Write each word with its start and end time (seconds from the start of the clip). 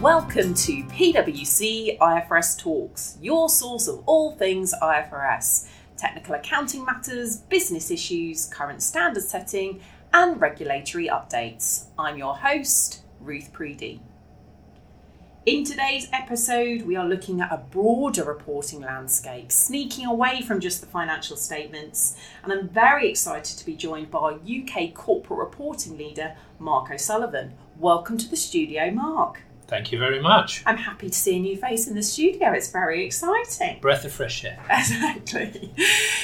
Welcome 0.00 0.54
to 0.54 0.84
PwC 0.84 1.98
IFRS 1.98 2.56
Talks, 2.56 3.18
your 3.20 3.48
source 3.48 3.88
of 3.88 4.04
all 4.06 4.30
things 4.36 4.72
IFRS 4.80 5.66
technical 5.96 6.36
accounting 6.36 6.84
matters, 6.84 7.38
business 7.38 7.90
issues, 7.90 8.46
current 8.46 8.80
standard 8.80 9.24
setting, 9.24 9.80
and 10.12 10.40
regulatory 10.40 11.08
updates. 11.08 11.86
I'm 11.98 12.16
your 12.16 12.36
host, 12.36 13.02
Ruth 13.18 13.52
Preedy. 13.52 13.98
In 15.44 15.64
today's 15.64 16.06
episode, 16.12 16.82
we 16.82 16.94
are 16.94 17.08
looking 17.08 17.40
at 17.40 17.50
a 17.50 17.56
broader 17.56 18.22
reporting 18.22 18.80
landscape, 18.80 19.50
sneaking 19.50 20.06
away 20.06 20.42
from 20.42 20.60
just 20.60 20.80
the 20.80 20.86
financial 20.86 21.36
statements. 21.36 22.16
And 22.44 22.52
I'm 22.52 22.68
very 22.68 23.10
excited 23.10 23.58
to 23.58 23.66
be 23.66 23.74
joined 23.74 24.12
by 24.12 24.34
UK 24.34 24.94
corporate 24.94 25.40
reporting 25.40 25.98
leader, 25.98 26.36
Mark 26.60 26.88
O'Sullivan. 26.92 27.54
Welcome 27.76 28.16
to 28.18 28.28
the 28.28 28.36
studio, 28.36 28.92
Mark. 28.92 29.42
Thank 29.68 29.92
you 29.92 29.98
very 29.98 30.20
much. 30.20 30.62
I'm 30.64 30.78
happy 30.78 31.10
to 31.10 31.14
see 31.14 31.36
a 31.36 31.38
new 31.38 31.54
face 31.54 31.86
in 31.86 31.94
the 31.94 32.02
studio. 32.02 32.52
It's 32.52 32.72
very 32.72 33.04
exciting. 33.04 33.80
Breath 33.80 34.06
of 34.06 34.12
fresh 34.12 34.42
air. 34.44 34.58
Exactly. 34.70 35.74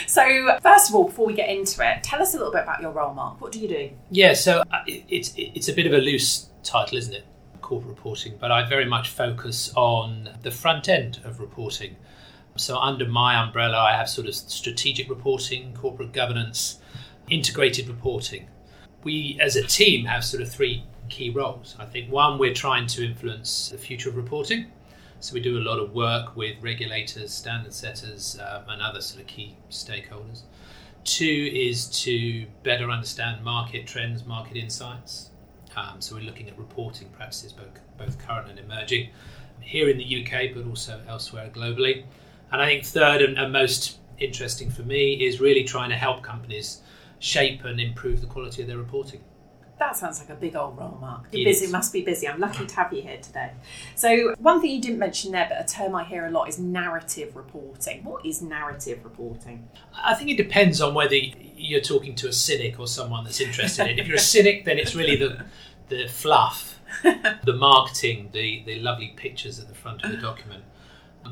So, 0.06 0.58
first 0.62 0.88
of 0.88 0.94
all, 0.94 1.04
before 1.04 1.26
we 1.26 1.34
get 1.34 1.50
into 1.50 1.86
it, 1.86 2.02
tell 2.02 2.22
us 2.22 2.32
a 2.32 2.38
little 2.38 2.52
bit 2.52 2.62
about 2.62 2.80
your 2.80 2.90
role, 2.90 3.12
Mark. 3.12 3.42
What 3.42 3.52
do 3.52 3.60
you 3.60 3.68
do? 3.68 3.90
Yeah, 4.10 4.32
so 4.32 4.62
uh, 4.72 4.82
it's 4.86 5.34
it's 5.36 5.68
a 5.68 5.74
bit 5.74 5.86
of 5.86 5.92
a 5.92 5.98
loose 5.98 6.48
title, 6.62 6.96
isn't 6.96 7.12
it? 7.12 7.26
Corporate 7.60 7.90
reporting, 7.90 8.36
but 8.40 8.50
I 8.50 8.66
very 8.66 8.86
much 8.86 9.10
focus 9.10 9.72
on 9.76 10.30
the 10.42 10.50
front 10.50 10.88
end 10.88 11.20
of 11.24 11.38
reporting. 11.40 11.96
So, 12.56 12.78
under 12.78 13.06
my 13.06 13.36
umbrella, 13.36 13.78
I 13.78 13.94
have 13.96 14.08
sort 14.08 14.26
of 14.26 14.34
strategic 14.34 15.10
reporting, 15.10 15.74
corporate 15.74 16.12
governance, 16.12 16.78
integrated 17.28 17.88
reporting. 17.88 18.48
We, 19.02 19.38
as 19.40 19.56
a 19.56 19.66
team, 19.66 20.06
have 20.06 20.24
sort 20.24 20.42
of 20.42 20.50
three 20.50 20.84
key 21.08 21.30
roles. 21.30 21.76
I 21.78 21.84
think 21.84 22.10
one, 22.10 22.38
we're 22.38 22.54
trying 22.54 22.86
to 22.88 23.04
influence 23.04 23.70
the 23.70 23.78
future 23.78 24.08
of 24.08 24.16
reporting. 24.16 24.70
So 25.20 25.32
we 25.34 25.40
do 25.40 25.58
a 25.58 25.60
lot 25.60 25.78
of 25.78 25.94
work 25.94 26.36
with 26.36 26.56
regulators, 26.60 27.32
standard 27.32 27.72
setters, 27.72 28.38
um, 28.46 28.64
and 28.68 28.82
other 28.82 29.00
sort 29.00 29.22
of 29.22 29.26
key 29.26 29.56
stakeholders. 29.70 30.42
Two 31.04 31.50
is 31.52 31.86
to 32.02 32.46
better 32.62 32.90
understand 32.90 33.42
market 33.42 33.86
trends, 33.86 34.24
market 34.24 34.56
insights. 34.56 35.30
Um, 35.76 36.00
so 36.00 36.14
we're 36.14 36.22
looking 36.22 36.48
at 36.48 36.58
reporting 36.58 37.08
practices, 37.08 37.52
both, 37.52 37.80
both 37.96 38.18
current 38.18 38.50
and 38.50 38.58
emerging, 38.58 39.10
here 39.60 39.88
in 39.88 39.98
the 39.98 40.24
UK, 40.24 40.54
but 40.54 40.66
also 40.66 41.00
elsewhere 41.08 41.50
globally. 41.52 42.04
And 42.52 42.60
I 42.60 42.66
think 42.66 42.84
third 42.84 43.22
and, 43.22 43.38
and 43.38 43.52
most 43.52 43.98
interesting 44.18 44.70
for 44.70 44.82
me 44.82 45.14
is 45.14 45.40
really 45.40 45.64
trying 45.64 45.90
to 45.90 45.96
help 45.96 46.22
companies 46.22 46.82
shape 47.18 47.64
and 47.64 47.80
improve 47.80 48.20
the 48.20 48.26
quality 48.26 48.62
of 48.62 48.68
their 48.68 48.78
reporting. 48.78 49.20
That 49.78 49.96
sounds 49.96 50.20
like 50.20 50.30
a 50.30 50.34
big 50.34 50.54
old 50.54 50.78
role, 50.78 50.98
Mark. 51.00 51.26
You're 51.32 51.44
busy, 51.44 51.66
must 51.66 51.92
be 51.92 52.02
busy. 52.02 52.28
I'm 52.28 52.38
lucky 52.38 52.64
to 52.64 52.76
have 52.76 52.92
you 52.92 53.02
here 53.02 53.18
today. 53.20 53.50
So, 53.96 54.34
one 54.38 54.60
thing 54.60 54.70
you 54.70 54.80
didn't 54.80 55.00
mention 55.00 55.32
there, 55.32 55.46
but 55.48 55.60
a 55.60 55.72
term 55.72 55.96
I 55.96 56.04
hear 56.04 56.26
a 56.26 56.30
lot 56.30 56.48
is 56.48 56.58
narrative 56.60 57.34
reporting. 57.34 58.04
What 58.04 58.24
is 58.24 58.40
narrative 58.40 59.00
reporting? 59.02 59.68
I 59.92 60.14
think 60.14 60.30
it 60.30 60.36
depends 60.36 60.80
on 60.80 60.94
whether 60.94 61.16
you're 61.16 61.80
talking 61.80 62.14
to 62.16 62.28
a 62.28 62.32
cynic 62.32 62.78
or 62.78 62.86
someone 62.86 63.24
that's 63.24 63.40
interested 63.40 63.86
in 63.88 63.98
it. 63.98 64.02
If 64.02 64.06
you're 64.06 64.16
a 64.16 64.20
cynic, 64.20 64.64
then 64.64 64.78
it's 64.78 64.94
really 64.94 65.16
the, 65.16 65.44
the 65.88 66.06
fluff, 66.06 66.80
the 67.02 67.56
marketing, 67.56 68.30
the, 68.32 68.62
the 68.64 68.78
lovely 68.78 69.12
pictures 69.16 69.58
at 69.58 69.66
the 69.66 69.74
front 69.74 70.04
of 70.04 70.12
the 70.12 70.18
document. 70.18 70.62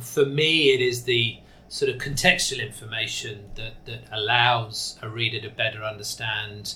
For 0.01 0.25
me, 0.27 0.73
it 0.73 0.81
is 0.81 1.05
the 1.05 1.39
sort 1.69 1.91
of 1.91 1.99
contextual 1.99 2.61
information 2.61 3.51
that, 3.55 3.85
that 3.87 4.01
allows 4.11 4.99
a 5.01 5.09
reader 5.09 5.41
to 5.41 5.49
better 5.49 5.83
understand 5.85 6.75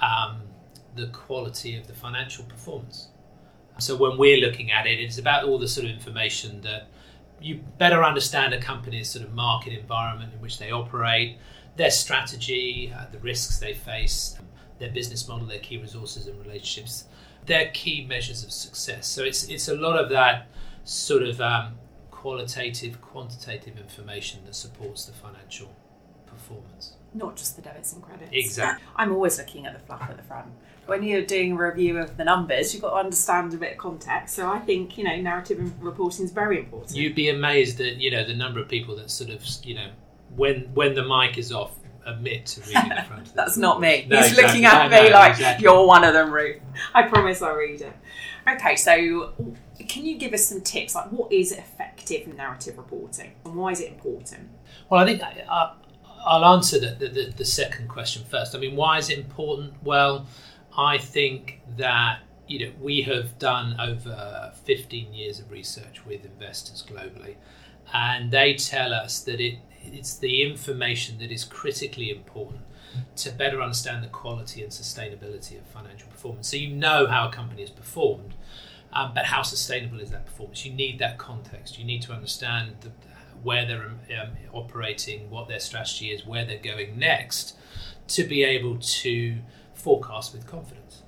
um, 0.00 0.42
the 0.96 1.08
quality 1.08 1.76
of 1.76 1.86
the 1.86 1.94
financial 1.94 2.44
performance. 2.44 3.08
So 3.78 3.96
when 3.96 4.18
we're 4.18 4.38
looking 4.38 4.72
at 4.72 4.86
it, 4.86 4.98
it's 4.98 5.18
about 5.18 5.44
all 5.44 5.58
the 5.58 5.68
sort 5.68 5.86
of 5.86 5.92
information 5.92 6.60
that 6.62 6.88
you 7.40 7.62
better 7.78 8.02
understand 8.02 8.52
a 8.52 8.60
company's 8.60 9.08
sort 9.08 9.24
of 9.24 9.32
market 9.32 9.72
environment 9.72 10.32
in 10.34 10.40
which 10.40 10.58
they 10.58 10.72
operate, 10.72 11.38
their 11.76 11.90
strategy, 11.90 12.92
uh, 12.96 13.06
the 13.12 13.18
risks 13.20 13.58
they 13.58 13.74
face, 13.74 14.36
their 14.78 14.90
business 14.90 15.28
model, 15.28 15.46
their 15.46 15.60
key 15.60 15.78
resources 15.78 16.26
and 16.26 16.40
relationships, 16.40 17.04
their 17.46 17.70
key 17.72 18.04
measures 18.04 18.42
of 18.42 18.50
success. 18.50 19.06
So 19.06 19.22
it's 19.22 19.44
it's 19.44 19.68
a 19.68 19.74
lot 19.76 19.98
of 19.98 20.10
that 20.10 20.48
sort 20.84 21.22
of 21.22 21.40
um, 21.40 21.74
qualitative, 22.10 23.00
quantitative 23.00 23.78
information 23.78 24.40
that 24.46 24.54
supports 24.54 25.04
the 25.04 25.12
financial 25.12 25.74
performance. 26.26 26.97
Not 27.18 27.36
just 27.36 27.56
the 27.56 27.62
debits 27.62 27.92
and 27.92 28.02
credits. 28.02 28.30
Exactly. 28.32 28.86
I'm 28.96 29.12
always 29.12 29.38
looking 29.38 29.66
at 29.66 29.74
the 29.74 29.80
fluff 29.80 30.08
at 30.08 30.16
the 30.16 30.22
front 30.22 30.48
when 30.88 31.02
you're 31.02 31.22
doing 31.22 31.52
a 31.52 31.56
review 31.56 31.98
of 31.98 32.16
the 32.16 32.24
numbers, 32.24 32.72
you've 32.72 32.82
got 32.82 32.90
to 32.90 32.96
understand 32.96 33.52
a 33.52 33.58
bit 33.58 33.72
of 33.72 33.78
context. 33.78 34.34
So 34.34 34.50
I 34.50 34.58
think 34.58 34.96
you 34.96 35.04
know 35.04 35.14
narrative 35.16 35.60
reporting 35.82 36.24
is 36.24 36.32
very 36.32 36.58
important. 36.58 36.96
You'd 36.96 37.14
be 37.14 37.28
amazed 37.28 37.80
at 37.80 37.96
you 37.96 38.10
know 38.10 38.24
the 38.24 38.34
number 38.34 38.58
of 38.58 38.68
people 38.68 38.96
that 38.96 39.10
sort 39.10 39.30
of 39.30 39.44
you 39.62 39.74
know 39.74 39.90
when 40.34 40.62
when 40.74 40.94
the 40.94 41.04
mic 41.04 41.36
is 41.36 41.52
off 41.52 41.78
admit 42.06 42.46
to 42.46 42.60
reading 42.62 42.88
the 42.88 43.02
front. 43.02 43.34
That's 43.34 43.58
not 43.58 43.80
me. 43.80 44.06
No, 44.08 44.16
He's 44.16 44.30
exactly. 44.30 44.44
looking 44.44 44.64
at 44.64 44.90
no, 44.90 45.02
me 45.02 45.10
no, 45.10 45.14
like 45.14 45.32
exactly. 45.32 45.64
you're 45.64 45.86
one 45.86 46.04
of 46.04 46.14
them, 46.14 46.32
Ruth. 46.32 46.60
I 46.94 47.02
promise 47.02 47.42
I'll 47.42 47.54
read 47.54 47.82
it. 47.82 47.92
Okay, 48.50 48.76
so 48.76 49.34
can 49.88 50.06
you 50.06 50.16
give 50.16 50.32
us 50.32 50.46
some 50.46 50.62
tips? 50.62 50.94
Like, 50.94 51.12
what 51.12 51.30
is 51.30 51.52
effective 51.52 52.34
narrative 52.34 52.78
reporting, 52.78 53.32
and 53.44 53.56
why 53.56 53.72
is 53.72 53.80
it 53.80 53.92
important? 53.92 54.48
Well, 54.88 55.00
I 55.00 55.04
think 55.04 55.22
I, 55.22 55.74
I'll 56.24 56.44
answer 56.44 56.78
the, 56.78 57.08
the, 57.08 57.32
the 57.36 57.44
second 57.44 57.88
question 57.88 58.24
first. 58.30 58.54
I 58.54 58.58
mean, 58.58 58.76
why 58.76 58.98
is 58.98 59.10
it 59.10 59.18
important? 59.18 59.74
Well 59.82 60.26
I 60.78 60.96
think 60.98 61.60
that 61.76 62.20
you 62.46 62.60
know 62.60 62.72
we 62.80 63.02
have 63.02 63.36
done 63.38 63.78
over 63.80 64.52
15 64.64 65.12
years 65.12 65.40
of 65.40 65.50
research 65.50 66.06
with 66.06 66.24
investors 66.24 66.84
globally, 66.88 67.34
and 67.92 68.30
they 68.30 68.54
tell 68.54 68.94
us 68.94 69.20
that 69.22 69.40
it 69.40 69.58
it's 69.82 70.16
the 70.16 70.42
information 70.42 71.18
that 71.18 71.32
is 71.32 71.44
critically 71.44 72.10
important 72.10 72.60
to 73.16 73.30
better 73.30 73.60
understand 73.60 74.04
the 74.04 74.08
quality 74.08 74.62
and 74.62 74.70
sustainability 74.70 75.58
of 75.58 75.66
financial 75.66 76.08
performance. 76.08 76.48
So 76.48 76.56
you 76.56 76.68
know 76.68 77.06
how 77.06 77.28
a 77.28 77.32
company 77.32 77.62
has 77.62 77.70
performed, 77.70 78.34
um, 78.92 79.12
but 79.14 79.26
how 79.26 79.42
sustainable 79.42 80.00
is 80.00 80.10
that 80.10 80.26
performance? 80.26 80.64
You 80.64 80.72
need 80.72 80.98
that 81.00 81.18
context. 81.18 81.78
You 81.78 81.84
need 81.84 82.02
to 82.02 82.12
understand 82.12 82.76
the, 82.82 82.90
where 83.42 83.66
they're 83.66 84.20
um, 84.20 84.30
operating, 84.52 85.30
what 85.30 85.48
their 85.48 85.60
strategy 85.60 86.10
is, 86.10 86.26
where 86.26 86.44
they're 86.44 86.58
going 86.58 86.98
next, 86.98 87.56
to 88.08 88.24
be 88.24 88.42
able 88.42 88.78
to 88.78 89.38
forecast 89.74 90.34
with 90.34 90.46
confidence. 90.46 91.02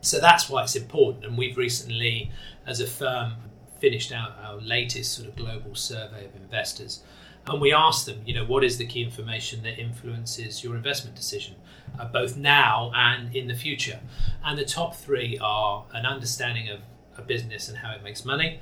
So 0.00 0.20
that's 0.20 0.50
why 0.50 0.64
it's 0.64 0.76
important. 0.76 1.24
And 1.24 1.38
we've 1.38 1.56
recently, 1.56 2.30
as 2.66 2.80
a 2.80 2.86
firm, 2.86 3.34
finished 3.78 4.12
out 4.12 4.36
our 4.42 4.60
latest 4.60 5.12
sort 5.12 5.28
of 5.28 5.36
global 5.36 5.74
survey 5.74 6.24
of 6.24 6.36
investors. 6.36 7.02
And 7.46 7.60
we 7.60 7.72
asked 7.72 8.06
them, 8.06 8.22
you 8.24 8.34
know, 8.34 8.44
what 8.44 8.62
is 8.62 8.78
the 8.78 8.86
key 8.86 9.02
information 9.02 9.62
that 9.64 9.78
influences 9.78 10.62
your 10.62 10.76
investment 10.76 11.16
decision, 11.16 11.56
uh, 11.98 12.04
both 12.04 12.36
now 12.36 12.92
and 12.94 13.34
in 13.34 13.48
the 13.48 13.54
future? 13.54 13.98
And 14.44 14.56
the 14.56 14.64
top 14.64 14.94
three 14.94 15.38
are 15.42 15.84
an 15.92 16.06
understanding 16.06 16.68
of 16.68 16.80
a 17.16 17.22
business 17.22 17.68
and 17.68 17.78
how 17.78 17.92
it 17.92 18.02
makes 18.02 18.24
money, 18.24 18.60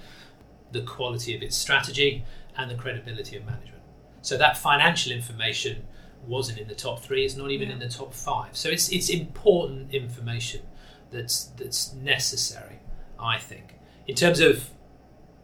the 0.73 0.83
quality 0.83 1.37
of 1.37 1.43
its 1.43 1.57
strategy, 1.57 2.25
and 2.57 2.71
the 2.71 2.75
credibility 2.75 3.37
of 3.37 3.45
management. 3.45 3.83
So 4.23 4.37
that 4.37 4.57
financial 4.57 5.13
information 5.13 5.87
wasn't 6.27 6.59
in 6.59 6.69
the 6.69 6.75
top 6.75 7.01
three. 7.01 7.25
It's 7.25 7.37
not 7.37 7.51
even 7.51 7.69
yeah. 7.69 7.75
in 7.75 7.81
the 7.81 7.89
top 7.89 8.13
five. 8.13 8.57
So 8.57 8.69
it's 8.69 8.91
it's 8.91 9.09
important 9.09 9.95
information 9.95 10.63
that's 11.11 11.47
that's 11.57 11.95
necessary. 11.95 12.81
I 13.19 13.39
think 13.39 13.75
in 14.07 14.15
terms 14.15 14.41
of 14.41 14.71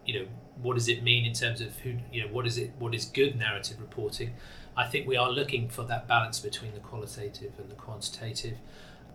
you 0.05 0.21
know 0.21 0.27
what 0.62 0.75
does 0.75 0.89
it 0.89 1.03
mean 1.03 1.25
in 1.25 1.34
terms 1.34 1.61
of 1.61 1.78
who 1.81 1.94
you 2.12 2.22
know 2.22 2.33
what 2.33 2.47
is 2.47 2.59
it 2.59 2.72
what 2.78 2.94
is 2.94 3.05
good 3.06 3.37
narrative 3.37 3.81
reporting. 3.81 4.34
I 4.77 4.87
think 4.87 5.06
we 5.06 5.17
are 5.17 5.31
looking 5.31 5.69
for 5.69 5.85
that 5.85 6.06
balance 6.06 6.38
between 6.38 6.75
the 6.75 6.81
qualitative 6.81 7.52
and 7.59 7.70
the 7.70 7.75
quantitative. 7.75 8.59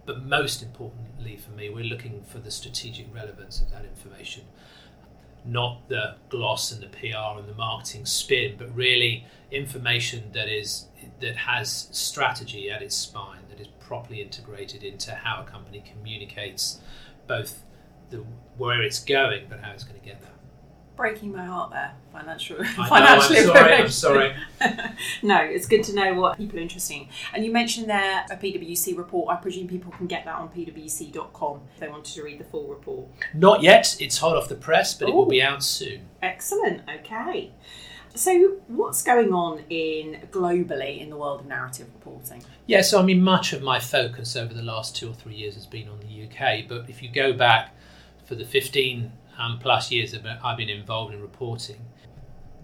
But 0.07 0.25
most 0.25 0.63
importantly 0.63 1.37
for 1.37 1.51
me, 1.51 1.69
we're 1.69 1.85
looking 1.85 2.23
for 2.23 2.39
the 2.39 2.49
strategic 2.49 3.13
relevance 3.13 3.61
of 3.61 3.69
that 3.69 3.85
information 3.85 4.45
not 5.45 5.87
the 5.89 6.15
gloss 6.29 6.71
and 6.71 6.81
the 6.81 6.87
PR 6.87 7.39
and 7.39 7.47
the 7.47 7.55
marketing 7.55 8.05
spin, 8.05 8.55
but 8.57 8.73
really 8.75 9.25
information 9.51 10.31
that 10.33 10.47
is 10.47 10.87
that 11.19 11.35
has 11.35 11.87
strategy 11.91 12.69
at 12.69 12.81
its 12.81 12.95
spine, 12.95 13.41
that 13.49 13.59
is 13.59 13.67
properly 13.79 14.21
integrated 14.21 14.83
into 14.83 15.13
how 15.13 15.41
a 15.41 15.49
company 15.49 15.83
communicates 15.85 16.79
both 17.27 17.63
the 18.09 18.23
where 18.57 18.81
it's 18.81 19.03
going, 19.03 19.45
but 19.49 19.59
how 19.59 19.71
it's 19.71 19.83
going 19.83 19.99
to 19.99 20.05
get 20.05 20.21
there 20.21 20.31
breaking 21.01 21.31
my 21.31 21.43
heart 21.43 21.71
there. 21.71 21.93
Financial, 22.13 22.61
I 22.61 22.89
financial 22.89 23.53
know, 23.53 23.53
I'm 23.53 23.89
sorry. 23.89 24.33
I'm 24.33 24.37
sorry. 24.61 24.93
no, 25.23 25.37
it's 25.37 25.65
good 25.65 25.83
to 25.85 25.95
know 25.95 26.13
what 26.13 26.37
people 26.37 26.59
are 26.59 26.61
interested 26.61 26.93
in. 26.93 27.07
And 27.33 27.43
you 27.43 27.51
mentioned 27.51 27.89
there 27.89 28.23
a 28.29 28.37
PwC 28.37 28.95
report. 28.95 29.33
I 29.33 29.37
presume 29.37 29.67
people 29.67 29.91
can 29.93 30.05
get 30.05 30.25
that 30.25 30.35
on 30.35 30.49
pwc.com 30.49 31.61
if 31.73 31.79
they 31.79 31.87
wanted 31.87 32.13
to 32.13 32.23
read 32.23 32.39
the 32.39 32.43
full 32.43 32.67
report. 32.67 33.07
Not 33.33 33.63
yet. 33.63 33.97
It's 33.99 34.19
hot 34.19 34.37
off 34.37 34.47
the 34.47 34.55
press, 34.55 34.93
but 34.93 35.07
Ooh. 35.09 35.11
it 35.11 35.15
will 35.15 35.25
be 35.25 35.41
out 35.41 35.63
soon. 35.63 36.01
Excellent. 36.21 36.83
Okay. 36.87 37.51
So, 38.13 38.57
what's 38.67 39.01
going 39.03 39.33
on 39.33 39.63
in 39.69 40.27
globally 40.31 40.99
in 40.99 41.09
the 41.09 41.15
world 41.15 41.39
of 41.39 41.45
narrative 41.47 41.87
reporting? 41.93 42.43
Yeah, 42.67 42.81
so 42.81 42.99
I 42.99 43.03
mean, 43.03 43.23
much 43.23 43.53
of 43.53 43.63
my 43.63 43.79
focus 43.79 44.35
over 44.35 44.53
the 44.53 44.61
last 44.61 44.95
two 44.95 45.09
or 45.09 45.13
three 45.13 45.35
years 45.35 45.55
has 45.55 45.65
been 45.65 45.87
on 45.87 45.99
the 46.01 46.25
UK. 46.25 46.67
But 46.67 46.89
if 46.89 47.01
you 47.01 47.09
go 47.09 47.33
back 47.33 47.73
for 48.25 48.35
the 48.35 48.45
15 48.45 49.13
um, 49.41 49.59
plus 49.59 49.91
years 49.91 50.11
that 50.11 50.39
I've 50.43 50.57
been 50.57 50.69
involved 50.69 51.13
in 51.13 51.21
reporting, 51.21 51.77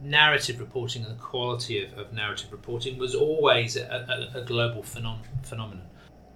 narrative 0.02 0.60
reporting 0.60 1.04
and 1.04 1.12
the 1.12 1.22
quality 1.22 1.84
of, 1.84 1.98
of 1.98 2.14
narrative 2.14 2.52
reporting 2.52 2.98
was 2.98 3.16
always 3.16 3.76
a, 3.76 4.32
a, 4.36 4.40
a 4.40 4.46
global 4.46 4.84
phenom- 4.84 5.26
phenomenon. 5.44 5.88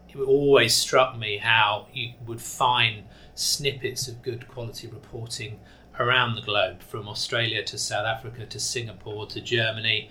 It 0.10 0.18
always 0.18 0.76
struck 0.76 1.18
me 1.18 1.38
how 1.38 1.88
you 1.94 2.14
would 2.26 2.42
find 2.42 3.04
snippets 3.36 4.08
of 4.08 4.22
good 4.22 4.48
quality 4.48 4.88
reporting 4.88 5.60
around 6.00 6.36
the 6.36 6.42
globe, 6.42 6.82
from 6.82 7.08
Australia 7.08 7.64
to 7.64 7.78
South 7.78 8.06
Africa 8.06 8.46
to 8.46 8.60
Singapore 8.60 9.28
to 9.28 9.40
Germany 9.42 10.10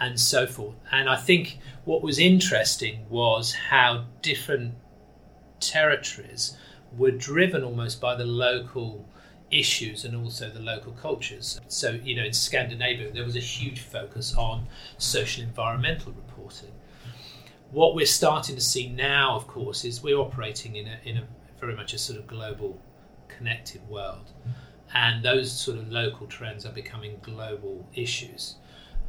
and 0.00 0.18
so 0.18 0.46
forth. 0.46 0.76
And 0.90 1.08
I 1.08 1.16
think 1.16 1.58
what 1.84 2.02
was 2.02 2.18
interesting 2.18 3.06
was 3.10 3.52
how 3.52 4.04
different 4.22 4.74
territories 5.60 6.56
were 6.96 7.10
driven 7.10 7.62
almost 7.64 8.00
by 8.00 8.14
the 8.14 8.24
local 8.24 9.06
issues 9.52 10.04
and 10.04 10.16
also 10.16 10.50
the 10.50 10.60
local 10.60 10.92
cultures. 10.92 11.60
So, 11.68 11.90
you 11.90 12.16
know, 12.16 12.24
in 12.24 12.32
Scandinavia, 12.32 13.12
there 13.12 13.24
was 13.24 13.36
a 13.36 13.40
huge 13.40 13.80
focus 13.80 14.34
on 14.34 14.66
social 14.98 15.44
environmental 15.44 16.12
reporting. 16.12 16.72
What 17.70 17.94
we're 17.94 18.06
starting 18.06 18.56
to 18.56 18.60
see 18.60 18.88
now, 18.88 19.36
of 19.36 19.46
course, 19.46 19.84
is 19.84 20.02
we're 20.02 20.18
operating 20.18 20.76
in 20.76 20.88
a, 20.88 20.98
in 21.04 21.18
a 21.18 21.24
very 21.60 21.76
much 21.76 21.94
a 21.94 21.98
sort 21.98 22.18
of 22.18 22.26
global 22.26 22.82
connected 23.28 23.86
world. 23.88 24.30
And 24.94 25.24
those 25.24 25.52
sort 25.52 25.78
of 25.78 25.90
local 25.90 26.26
trends 26.26 26.66
are 26.66 26.72
becoming 26.72 27.18
global 27.22 27.88
issues. 27.94 28.56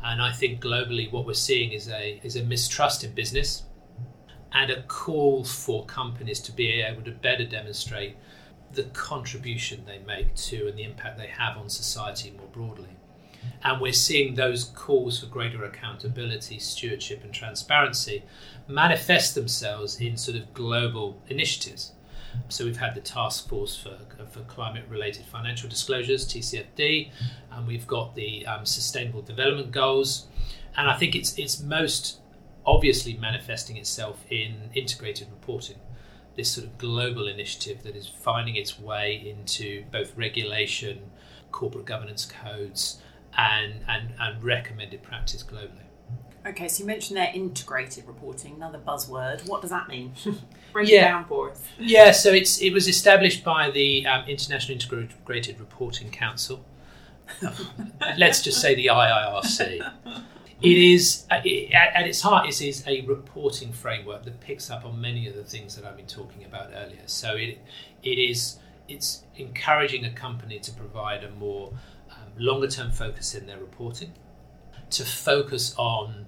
And 0.04 0.22
I 0.22 0.32
think 0.32 0.62
globally, 0.62 1.12
what 1.12 1.26
we're 1.26 1.34
seeing 1.34 1.72
is 1.72 1.90
a, 1.90 2.20
is 2.24 2.36
a 2.36 2.44
mistrust 2.44 3.04
in 3.04 3.14
business 3.14 3.64
and 4.54 4.70
a 4.70 4.84
call 4.84 5.44
for 5.44 5.86
companies 5.86 6.40
to 6.42 6.52
be 6.52 6.82
able 6.82 7.02
to 7.04 7.12
better 7.12 7.46
demonstrate 7.46 8.16
the 8.74 8.84
contribution 8.84 9.84
they 9.86 10.00
make 10.00 10.34
to 10.36 10.68
and 10.68 10.78
the 10.78 10.84
impact 10.84 11.18
they 11.18 11.28
have 11.28 11.58
on 11.58 11.70
society 11.70 12.32
more 12.32 12.48
broadly. 12.48 12.90
And 13.64 13.82
we're 13.82 13.94
seeing 13.94 14.36
those 14.36 14.66
calls 14.66 15.20
for 15.20 15.28
greater 15.28 15.64
accountability, 15.64 16.60
stewardship, 16.60 17.24
and 17.24 17.34
transparency 17.34 18.24
manifest 18.68 19.36
themselves 19.36 20.00
in 20.00 20.18
sort 20.18 20.38
of 20.38 20.54
global 20.54 21.22
initiatives. 21.28 21.94
So 22.50 22.66
we've 22.66 22.78
had 22.78 22.96
the 22.96 23.02
task 23.02 23.48
force 23.48 23.78
for, 23.78 23.98
for 24.26 24.42
climate 24.42 24.86
related 24.90 25.26
financial 25.26 25.70
disclosures, 25.70 26.26
TCFD, 26.26 27.12
and 27.52 27.68
we've 27.68 27.88
got 27.88 28.16
the 28.16 28.46
um, 28.48 28.66
sustainable 28.66 29.22
development 29.22 29.72
goals. 29.72 30.28
And 30.76 30.90
I 30.90 30.98
think 30.98 31.16
it's, 31.16 31.38
it's 31.38 31.62
most 31.62 32.20
obviously 32.66 33.16
manifesting 33.16 33.78
itself 33.78 34.26
in 34.30 34.72
integrated 34.74 35.28
reporting 35.30 35.78
this 36.36 36.52
sort 36.52 36.66
of 36.68 36.78
global 36.78 37.28
initiative 37.28 37.84
that 37.84 37.96
is 37.96 38.08
finding 38.08 38.56
its 38.56 38.80
way 38.80 39.16
into 39.16 39.84
both 39.92 40.16
regulation, 40.18 41.12
corporate 41.52 41.86
governance 41.86 42.26
codes, 42.26 43.02
and, 43.38 43.82
and, 43.88 44.14
and 44.20 44.44
recommended 44.44 45.04
practice 45.04 45.44
globally. 45.44 45.84
Okay, 46.46 46.68
so 46.68 46.82
you 46.82 46.88
mentioned 46.88 47.18
there 47.18 47.32
integrated 47.34 48.06
reporting, 48.06 48.56
another 48.56 48.78
buzzword. 48.78 49.48
What 49.48 49.62
does 49.62 49.70
that 49.70 49.88
mean? 49.88 50.14
Break 50.74 50.90
yeah. 50.90 50.98
it 50.98 51.02
down 51.04 51.26
for 51.26 51.52
us. 51.52 51.62
Yeah, 51.80 52.12
so 52.12 52.34
it's 52.34 52.62
it 52.62 52.72
was 52.72 52.90
established 52.90 53.46
by 53.46 53.72
the 53.72 54.06
um, 54.06 54.28
International 54.28 54.78
Integrated 54.78 55.60
Reporting 55.60 56.10
Council. 56.10 56.66
Let's 58.18 58.42
just 58.42 58.60
say 58.60 58.76
the 58.76 58.88
IIRC. 58.88 59.94
It 60.64 60.78
is, 60.78 61.26
uh, 61.30 61.36
at 61.36 62.08
its 62.08 62.22
heart, 62.22 62.48
it 62.48 62.62
is 62.62 62.88
a 62.88 63.02
reporting 63.02 63.74
framework 63.74 64.24
that 64.24 64.40
picks 64.40 64.72
up 64.72 64.86
on 64.86 65.00
many 65.00 65.28
of 65.28 65.36
the 65.36 65.44
things 65.44 65.76
that 65.76 65.84
I've 65.84 65.98
been 65.98 66.08
talking 66.08 66.46
about 66.46 66.70
earlier. 66.74 67.02
So 67.06 67.36
it, 67.36 67.60
it 68.02 68.18
is, 68.18 68.60
it's 68.88 69.24
encouraging 69.36 70.06
a 70.06 70.12
company 70.14 70.60
to 70.60 70.72
provide 70.72 71.26
a 71.26 71.32
more 71.32 71.74
um, 72.12 72.32
longer 72.38 72.70
term 72.70 72.92
focus 72.92 73.36
in 73.36 73.46
their 73.46 73.60
reporting, 73.60 74.14
to 74.92 75.04
focus 75.04 75.76
on 75.78 76.28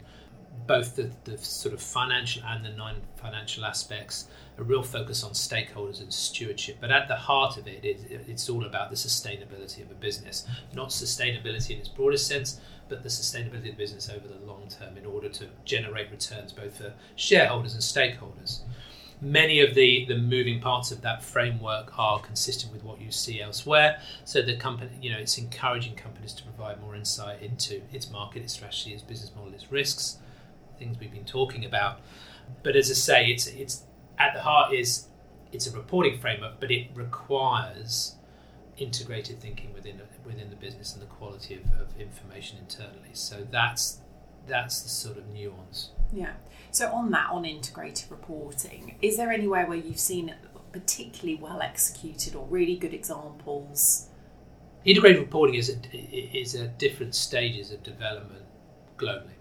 both 0.68 0.98
the, 0.98 1.12
the 1.24 1.38
sort 1.38 1.74
of 1.74 1.82
financial 1.82 2.44
and 2.44 2.66
the 2.66 2.72
non 2.72 2.96
financial 3.16 3.64
aspects, 3.64 4.28
a 4.58 4.64
real 4.64 4.84
focus 4.84 5.24
on 5.24 5.32
stakeholders 5.32 6.02
and 6.02 6.14
stewardship. 6.14 6.78
But 6.80 6.92
at 6.92 7.08
the 7.08 7.16
heart 7.16 7.58
of 7.58 7.68
it, 7.68 7.84
it, 7.84 8.00
it's 8.28 8.50
all 8.50 8.66
about 8.66 8.90
the 8.90 8.96
sustainability 8.96 9.84
of 9.84 9.92
a 9.92 9.96
business, 9.96 10.48
not 10.74 10.90
sustainability 10.90 11.72
in 11.72 11.80
its 11.80 11.90
broadest 11.90 12.28
sense, 12.28 12.60
but 12.88 13.04
the 13.04 13.10
sustainability 13.10 13.72
of 13.72 13.78
business 13.78 14.10
over 14.10 14.28
the 14.28 14.46
long 14.46 14.68
term 14.70 14.98
in 14.98 15.06
order 15.06 15.30
to 15.30 15.48
generate 15.66 16.12
returns 16.12 16.54
both 16.54 16.78
for 16.78 16.94
shareholders 17.16 17.74
and 17.74 17.82
stakeholders. 17.82 18.60
Many 19.22 19.62
of 19.62 19.76
the, 19.76 20.06
the 20.06 20.18
moving 20.18 20.60
parts 20.60 20.92
of 20.92 21.02
that 21.02 21.24
framework 21.24 21.98
are 21.98 22.20
consistent 22.20 22.72
with 22.74 22.84
what 22.84 23.02
you 23.02 23.12
see 23.12 23.42
elsewhere. 23.42 24.02
So 24.26 24.42
the 24.42 24.58
company, 24.58 24.92
you 25.02 25.10
know, 25.10 25.18
it's 25.18 25.38
encouraging 25.38 25.96
companies 25.96 26.34
to 26.34 26.44
provide 26.44 26.82
more 26.82 26.96
insight 26.96 27.42
into 27.42 27.82
its 27.94 28.12
market, 28.12 28.44
its 28.44 28.54
strategy, 28.54 28.94
its 28.94 29.04
business 29.04 29.32
model, 29.34 29.54
its 29.54 29.72
risks, 29.72 30.18
things 30.78 31.00
we've 31.00 31.12
been 31.12 31.26
talking 31.26 31.64
about. 31.64 32.02
But 32.62 32.76
as 32.76 32.92
I 32.92 32.94
say, 32.94 33.28
it's 33.28 33.48
it's 33.48 33.84
at 34.18 34.34
the 34.34 34.42
heart 34.42 34.74
is 34.74 35.08
it's 35.52 35.68
a 35.68 35.76
reporting 35.76 36.20
framework, 36.20 36.60
but 36.60 36.72
it 36.72 36.88
requires 36.94 38.16
integrated 38.78 39.40
thinking 39.40 39.74
within 39.74 40.02
within 40.26 40.50
the 40.50 40.56
business 40.56 40.94
and 40.94 41.02
the 41.02 41.08
quality 41.08 41.56
of, 41.56 41.62
of 41.80 42.00
information 42.00 42.58
internally. 42.58 43.14
So 43.14 43.48
that's 43.50 44.02
that's 44.48 44.82
the 44.82 44.90
sort 44.90 45.18
of 45.18 45.28
nuance. 45.30 45.92
Yeah. 46.12 46.34
So 46.72 46.92
on 46.92 47.12
that, 47.12 47.30
on 47.32 47.46
integrated 47.46 48.12
reporting, 48.12 48.98
is 49.02 49.18
there 49.18 49.32
anywhere 49.32 49.66
where 49.66 49.78
you've 49.78 50.00
seen 50.00 50.34
particularly 50.72 51.42
well 51.42 51.62
executed 51.62 52.36
or 52.36 52.46
really 52.48 52.76
good 52.76 52.94
examples? 52.94 54.10
Integrated 54.84 55.22
reporting 55.22 55.56
is 55.56 55.70
at, 55.70 55.88
is 55.94 56.54
at 56.54 56.78
different 56.78 57.16
stages 57.16 57.72
of 57.72 57.82
development 57.82 58.44
globally. 58.98 59.35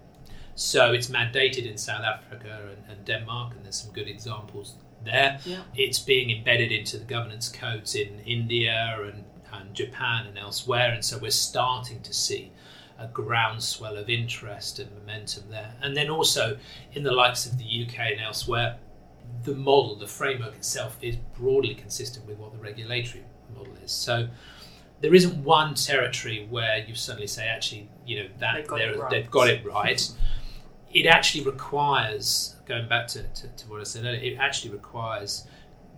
So 0.55 0.93
it's 0.93 1.07
mandated 1.07 1.69
in 1.69 1.77
South 1.77 2.03
Africa 2.03 2.69
and, 2.69 2.83
and 2.89 3.05
Denmark, 3.05 3.53
and 3.55 3.65
there's 3.65 3.81
some 3.81 3.91
good 3.91 4.07
examples 4.07 4.75
there. 5.03 5.39
Yeah. 5.45 5.61
It's 5.75 5.99
being 5.99 6.31
embedded 6.31 6.71
into 6.71 6.97
the 6.97 7.05
governance 7.05 7.49
codes 7.49 7.95
in 7.95 8.19
India 8.21 8.97
and, 9.03 9.25
and 9.53 9.73
Japan 9.73 10.27
and 10.27 10.37
elsewhere, 10.37 10.91
and 10.93 11.03
so 11.03 11.17
we're 11.17 11.31
starting 11.31 12.01
to 12.01 12.13
see 12.13 12.51
a 12.97 13.07
groundswell 13.07 13.97
of 13.97 14.09
interest 14.09 14.79
and 14.79 14.89
momentum 14.93 15.43
there. 15.49 15.75
And 15.81 15.95
then 15.95 16.09
also 16.09 16.57
in 16.93 17.03
the 17.03 17.11
likes 17.11 17.45
of 17.45 17.57
the 17.57 17.85
UK 17.85 17.99
and 18.11 18.21
elsewhere, 18.21 18.77
the 19.43 19.53
model, 19.53 19.95
the 19.95 20.07
framework 20.07 20.55
itself 20.55 20.97
is 21.01 21.17
broadly 21.37 21.75
consistent 21.75 22.25
with 22.25 22.37
what 22.37 22.53
the 22.53 22.57
regulatory 22.57 23.25
model 23.53 23.73
is. 23.83 23.91
So 23.91 24.29
there 25.01 25.13
isn't 25.13 25.43
one 25.43 25.75
territory 25.75 26.47
where 26.49 26.77
you 26.87 26.95
suddenly 26.95 27.27
say, 27.27 27.47
actually, 27.47 27.89
you 28.05 28.23
know, 28.23 28.29
that 28.39 28.55
they've 28.55 28.67
got, 28.67 28.81
it 28.81 28.97
right. 28.97 29.11
They've 29.11 29.31
got 29.31 29.49
it 29.49 29.65
right. 29.65 30.11
It 30.95 31.05
actually 31.05 31.43
requires, 31.43 32.55
going 32.65 32.87
back 32.87 33.05
to, 33.07 33.21
to, 33.21 33.47
to, 33.49 33.67
what 33.67 33.81
I 33.81 33.83
said 33.83 34.05
earlier, 34.05 34.21
it 34.21 34.37
actually 34.39 34.71
requires 34.71 35.45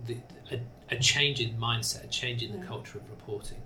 the, 0.06 0.16
a, 0.50 0.60
a, 0.90 0.98
change 0.98 1.40
in 1.40 1.56
mindset, 1.56 2.04
a 2.04 2.08
change 2.08 2.42
in 2.42 2.50
the 2.50 2.58
mm. 2.58 2.66
culture 2.66 2.98
of 2.98 3.08
reporting. 3.08 3.58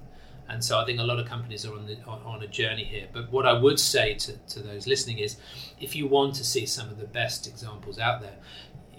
And 0.49 0.63
so 0.63 0.79
I 0.79 0.85
think 0.85 0.99
a 0.99 1.03
lot 1.03 1.19
of 1.19 1.27
companies 1.27 1.65
are 1.65 1.73
on, 1.73 1.87
the, 1.87 1.97
on, 2.07 2.21
on 2.23 2.43
a 2.43 2.47
journey 2.47 2.85
here. 2.85 3.07
But 3.11 3.33
what 3.33 3.47
I 3.47 3.55
would 3.55 3.81
say 3.81 4.13
to, 4.15 4.37
to 4.37 4.61
those 4.61 4.87
listening 4.87 5.19
is 5.19 5.39
if 5.81 5.97
you 5.97 6.07
want 6.07 6.35
to 6.35 6.45
see 6.45 6.67
some 6.67 6.91
of 6.91 6.99
the 6.99 7.07
best 7.07 7.47
examples 7.47 7.99
out 7.99 8.21
there, 8.21 8.37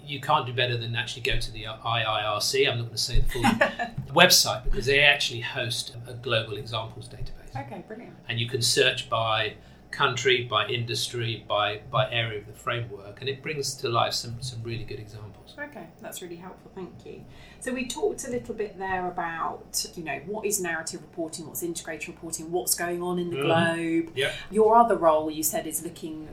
you 0.04 0.20
can't 0.20 0.44
do 0.44 0.52
better 0.52 0.76
than 0.76 0.96
actually 0.96 1.22
go 1.22 1.38
to 1.38 1.52
the 1.52 1.64
IIRC. 1.64 2.68
I'm 2.68 2.78
not 2.78 2.84
going 2.86 2.96
to 2.96 2.98
say 2.98 3.20
the 3.20 3.28
full 3.28 3.42
website 4.12 4.64
because 4.64 4.86
they 4.86 5.00
actually 5.00 5.40
host 5.40 5.94
a 6.08 6.14
global 6.14 6.56
examples 6.56 7.08
database. 7.08 7.64
Okay, 7.64 7.84
brilliant. 7.86 8.16
And 8.28 8.40
you 8.40 8.48
can 8.48 8.60
search 8.60 9.08
by 9.08 9.54
country, 9.94 10.44
by 10.44 10.66
industry, 10.66 11.44
by 11.48 11.80
by 11.90 12.10
area 12.10 12.40
of 12.40 12.46
the 12.46 12.52
framework, 12.52 13.20
and 13.20 13.28
it 13.28 13.42
brings 13.42 13.74
to 13.74 13.88
life 13.88 14.14
some 14.14 14.42
some 14.42 14.62
really 14.62 14.84
good 14.84 14.98
examples. 14.98 15.54
Okay, 15.58 15.86
that's 16.02 16.20
really 16.20 16.36
helpful. 16.36 16.70
Thank 16.74 17.06
you. 17.06 17.24
So 17.60 17.72
we 17.72 17.86
talked 17.86 18.26
a 18.26 18.30
little 18.30 18.54
bit 18.54 18.78
there 18.78 19.06
about 19.08 19.86
you 19.94 20.04
know 20.04 20.20
what 20.26 20.44
is 20.44 20.60
narrative 20.60 21.00
reporting, 21.00 21.46
what's 21.46 21.62
integrated 21.62 22.08
reporting, 22.08 22.50
what's 22.50 22.74
going 22.74 23.02
on 23.02 23.18
in 23.18 23.30
the 23.30 23.36
mm. 23.36 23.42
globe. 23.42 24.12
Yeah. 24.14 24.32
Your 24.50 24.76
other 24.76 24.96
role, 24.96 25.30
you 25.30 25.42
said, 25.42 25.66
is 25.66 25.82
looking 25.82 26.28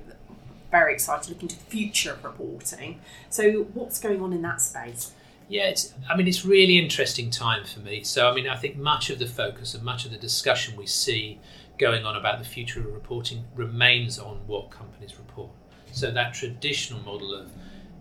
very 0.71 0.93
excited, 0.93 1.29
looking 1.29 1.49
to 1.49 1.57
the 1.57 1.65
future 1.65 2.13
of 2.13 2.23
reporting. 2.23 3.01
So 3.29 3.63
what's 3.73 3.99
going 3.99 4.21
on 4.21 4.33
in 4.33 4.41
that 4.41 4.61
space? 4.61 5.11
Yeah, 5.49 5.63
it's, 5.63 5.93
I 6.09 6.15
mean, 6.15 6.29
it's 6.29 6.45
really 6.45 6.79
interesting 6.79 7.29
time 7.29 7.65
for 7.65 7.81
me. 7.81 8.05
So, 8.05 8.29
I 8.29 8.33
mean, 8.33 8.47
I 8.47 8.55
think 8.55 8.77
much 8.77 9.09
of 9.09 9.19
the 9.19 9.27
focus 9.27 9.73
and 9.73 9.83
much 9.83 10.05
of 10.05 10.11
the 10.11 10.17
discussion 10.17 10.77
we 10.77 10.87
see 10.87 11.41
going 11.81 12.05
on 12.05 12.15
about 12.15 12.37
the 12.37 12.45
future 12.45 12.79
of 12.79 12.93
reporting 12.93 13.43
remains 13.55 14.19
on 14.19 14.37
what 14.45 14.69
companies 14.69 15.17
report. 15.17 15.49
So 15.91 16.11
that 16.11 16.33
traditional 16.33 17.01
model 17.01 17.33
of 17.33 17.51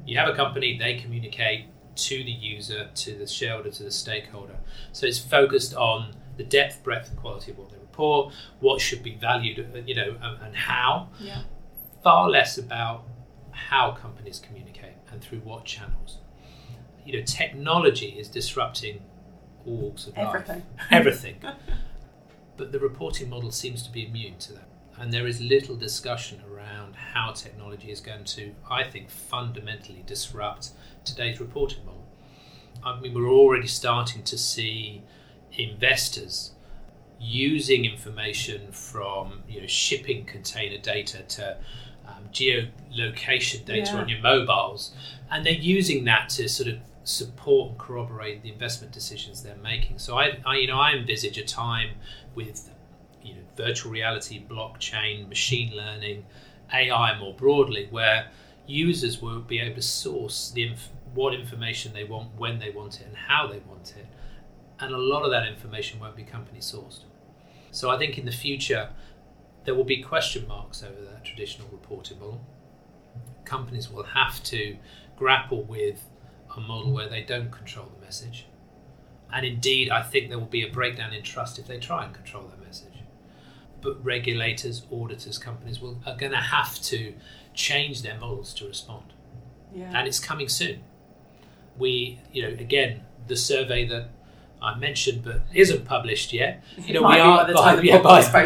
you 0.06 0.18
have 0.18 0.28
a 0.28 0.34
company, 0.34 0.78
they 0.78 0.94
communicate 0.94 1.64
to 1.96 2.22
the 2.22 2.30
user, 2.30 2.90
to 2.94 3.14
the 3.14 3.26
shareholder, 3.26 3.70
to 3.70 3.82
the 3.82 3.90
stakeholder. 3.90 4.56
So 4.92 5.06
it's 5.06 5.18
focused 5.18 5.74
on 5.74 6.14
the 6.36 6.44
depth, 6.44 6.82
breadth, 6.84 7.08
and 7.08 7.18
quality 7.18 7.52
of 7.52 7.58
what 7.58 7.70
they 7.70 7.78
report, 7.78 8.34
what 8.60 8.80
should 8.80 9.02
be 9.02 9.14
valued, 9.14 9.58
uh, 9.74 9.78
you 9.86 9.94
know, 9.94 10.16
and 10.42 10.54
how. 10.54 11.08
Yeah. 11.18 11.42
Far 12.04 12.28
less 12.28 12.58
about 12.58 13.04
how 13.50 13.92
companies 13.92 14.38
communicate 14.38 14.94
and 15.10 15.22
through 15.22 15.40
what 15.40 15.64
channels. 15.64 16.18
You 17.04 17.18
know, 17.18 17.24
technology 17.24 18.08
is 18.08 18.28
disrupting 18.28 19.02
all 19.66 19.76
walks 19.76 20.06
of 20.06 20.16
Everything. 20.16 20.56
life. 20.78 20.86
Everything. 20.90 21.36
but 22.56 22.72
the 22.72 22.78
reporting 22.78 23.28
model 23.30 23.50
seems 23.50 23.82
to 23.84 23.90
be 23.90 24.06
immune 24.06 24.38
to 24.38 24.52
that. 24.54 24.68
And 24.98 25.12
there 25.12 25.26
is 25.26 25.40
little 25.40 25.76
discussion 25.76 26.42
around 26.52 26.94
how 26.94 27.32
technology 27.32 27.90
is 27.90 28.00
going 28.00 28.24
to, 28.24 28.54
I 28.70 28.84
think, 28.84 29.08
fundamentally 29.10 30.02
disrupt 30.06 30.70
today's 31.04 31.40
reporting 31.40 31.84
model. 31.86 32.06
I 32.84 33.00
mean, 33.00 33.14
we're 33.14 33.28
already 33.30 33.66
starting 33.66 34.22
to 34.24 34.36
see 34.36 35.02
investors 35.56 36.52
using 37.18 37.84
information 37.84 38.72
from 38.72 39.42
you 39.48 39.60
know 39.60 39.66
shipping 39.66 40.24
container 40.24 40.78
data 40.78 41.22
to 41.28 41.56
um, 42.06 42.24
geolocation 42.32 43.64
data 43.64 43.92
Yeah. 43.92 44.00
on 44.00 44.08
your 44.08 44.20
mobiles, 44.20 44.92
and 45.30 45.44
they're 45.44 45.52
using 45.52 46.04
that 46.04 46.28
to 46.30 46.48
sort 46.48 46.68
of 46.70 46.78
support 47.10 47.70
and 47.70 47.78
corroborate 47.78 48.42
the 48.42 48.50
investment 48.50 48.92
decisions 48.92 49.42
they're 49.42 49.56
making. 49.56 49.98
So 49.98 50.18
I, 50.18 50.38
I 50.46 50.56
you 50.56 50.66
know, 50.66 50.78
I 50.78 50.92
envisage 50.92 51.38
a 51.38 51.44
time 51.44 51.90
with 52.34 52.70
you 53.22 53.34
know 53.34 53.40
virtual 53.56 53.92
reality, 53.92 54.44
blockchain, 54.46 55.28
machine 55.28 55.74
learning, 55.76 56.24
AI 56.72 57.18
more 57.18 57.34
broadly, 57.34 57.88
where 57.90 58.28
users 58.66 59.20
will 59.20 59.40
be 59.40 59.58
able 59.58 59.76
to 59.76 59.82
source 59.82 60.50
the 60.50 60.68
inf- 60.68 60.90
what 61.14 61.34
information 61.34 61.92
they 61.92 62.04
want, 62.04 62.34
when 62.36 62.58
they 62.58 62.70
want 62.70 63.00
it, 63.00 63.06
and 63.06 63.16
how 63.16 63.46
they 63.46 63.58
want 63.58 63.94
it, 63.96 64.06
and 64.78 64.94
a 64.94 64.98
lot 64.98 65.24
of 65.24 65.30
that 65.30 65.46
information 65.46 66.00
won't 66.00 66.16
be 66.16 66.22
company 66.22 66.60
sourced. 66.60 67.00
So 67.72 67.90
I 67.90 67.98
think 67.98 68.18
in 68.18 68.24
the 68.24 68.32
future 68.32 68.90
there 69.64 69.74
will 69.74 69.84
be 69.84 70.02
question 70.02 70.46
marks 70.48 70.82
over 70.82 71.00
that 71.02 71.24
traditional 71.24 71.68
reporting 71.70 72.18
model. 72.18 72.40
Companies 73.44 73.90
will 73.90 74.04
have 74.04 74.42
to 74.44 74.76
grapple 75.16 75.64
with 75.64 76.02
a 76.56 76.60
model 76.60 76.92
where 76.92 77.08
they 77.08 77.22
don't 77.22 77.50
control 77.50 77.86
the 77.98 78.04
message. 78.04 78.46
And 79.32 79.46
indeed, 79.46 79.90
I 79.90 80.02
think 80.02 80.28
there 80.28 80.38
will 80.38 80.46
be 80.46 80.66
a 80.66 80.70
breakdown 80.72 81.12
in 81.12 81.22
trust 81.22 81.58
if 81.58 81.66
they 81.66 81.78
try 81.78 82.04
and 82.04 82.12
control 82.14 82.44
that 82.48 82.64
message. 82.64 82.86
But 83.80 84.04
regulators, 84.04 84.82
auditors, 84.92 85.38
companies 85.38 85.80
will 85.80 86.00
are 86.06 86.16
going 86.16 86.32
to 86.32 86.38
have 86.38 86.80
to 86.82 87.14
change 87.54 88.02
their 88.02 88.18
models 88.18 88.52
to 88.54 88.66
respond, 88.66 89.12
Yeah. 89.74 89.90
and 89.94 90.06
it's 90.08 90.18
coming 90.20 90.48
soon. 90.48 90.80
We, 91.78 92.18
you 92.32 92.42
know, 92.42 92.48
again, 92.48 93.02
the 93.26 93.36
survey 93.36 93.86
that 93.86 94.08
I 94.60 94.76
mentioned 94.76 95.22
but 95.24 95.42
isn't 95.54 95.84
published 95.86 96.32
yet. 96.32 96.62
You 96.84 96.94
know, 96.94 97.02
we 97.08 97.18
are 97.18 97.38
by 97.38 97.44
the 97.44 97.54
by- 97.54 97.64
time 97.64 97.76
the 97.78 97.86
yeah, 97.86 97.98
by- 98.02 98.20
goes 98.20 98.28
by, 98.30 98.44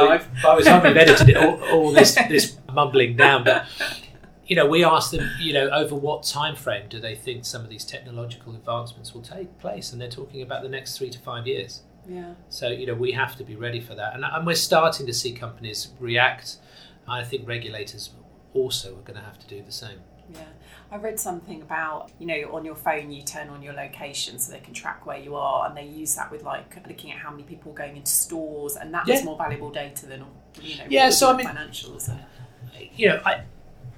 live. 0.00 0.28
by 0.42 0.56
the 0.56 0.62
time 0.62 0.82
we've 0.84 0.96
edited 0.96 1.28
it, 1.28 1.36
all, 1.36 1.62
all 1.70 1.92
this 1.92 2.14
this 2.28 2.56
mumbling 2.72 3.16
down, 3.16 3.44
but 3.44 3.66
you 4.46 4.56
know, 4.56 4.66
we 4.66 4.84
asked 4.84 5.12
them, 5.12 5.30
you 5.40 5.52
know, 5.52 5.68
over 5.70 5.94
what 5.94 6.24
time 6.24 6.56
frame 6.56 6.86
do 6.88 7.00
they 7.00 7.14
think 7.14 7.44
some 7.44 7.62
of 7.62 7.70
these 7.70 7.84
technological 7.84 8.54
advancements 8.54 9.14
will 9.14 9.22
take 9.22 9.58
place, 9.58 9.92
and 9.92 10.00
they're 10.00 10.10
talking 10.10 10.42
about 10.42 10.62
the 10.62 10.68
next 10.68 10.98
three 10.98 11.10
to 11.10 11.18
five 11.18 11.46
years. 11.46 11.82
Yeah. 12.08 12.34
So 12.48 12.68
you 12.68 12.86
know, 12.86 12.94
we 12.94 13.12
have 13.12 13.36
to 13.36 13.44
be 13.44 13.54
ready 13.56 13.80
for 13.80 13.94
that, 13.94 14.14
and, 14.14 14.24
and 14.24 14.46
we're 14.46 14.54
starting 14.56 15.06
to 15.06 15.12
see 15.12 15.32
companies 15.32 15.88
react. 16.00 16.56
I 17.06 17.22
think 17.24 17.46
regulators 17.48 18.10
also 18.54 18.92
are 18.96 19.02
going 19.02 19.18
to 19.18 19.24
have 19.24 19.38
to 19.38 19.46
do 19.46 19.62
the 19.62 19.72
same. 19.72 19.98
Yeah, 20.32 20.40
I 20.90 20.96
read 20.96 21.18
something 21.20 21.62
about 21.62 22.10
you 22.18 22.26
know 22.26 22.54
on 22.54 22.64
your 22.64 22.74
phone 22.74 23.12
you 23.12 23.22
turn 23.22 23.48
on 23.50 23.62
your 23.62 23.74
location 23.74 24.38
so 24.38 24.52
they 24.52 24.60
can 24.60 24.74
track 24.74 25.06
where 25.06 25.18
you 25.18 25.36
are, 25.36 25.68
and 25.68 25.76
they 25.76 25.84
use 25.84 26.14
that 26.16 26.30
with 26.32 26.42
like 26.42 26.76
looking 26.88 27.12
at 27.12 27.18
how 27.18 27.30
many 27.30 27.44
people 27.44 27.70
are 27.72 27.76
going 27.76 27.96
into 27.96 28.10
stores, 28.10 28.74
and 28.76 28.92
that's 28.92 29.08
Yeah. 29.08 29.24
more 29.24 29.36
valuable 29.38 29.70
data 29.70 30.06
than 30.06 30.24
you 30.60 30.78
know 30.78 30.84
Yeah, 30.88 31.10
so 31.10 31.30
I 31.32 31.36
mean- 31.36 31.46
financials. 31.46 32.08
And, 32.08 32.20
you 32.96 33.08
know, 33.08 33.20
I 33.24 33.42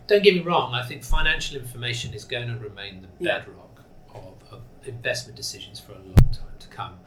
don't 0.07 0.23
get 0.23 0.35
me 0.35 0.41
wrong. 0.41 0.75
I 0.75 0.83
think 0.87 1.03
financial 1.03 1.57
information 1.61 2.13
is 2.15 2.25
going 2.25 2.49
to 2.49 2.59
remain 2.59 3.03
the 3.03 3.09
Yeah. 3.25 3.39
bedrock 3.39 3.85
of, 4.15 4.35
of 4.53 4.63
investment 4.87 5.37
decisions 5.37 5.81
for 5.81 5.93
a 5.93 5.99
long 5.99 6.15
time 6.33 6.59
to 6.59 6.69
come, 6.69 7.01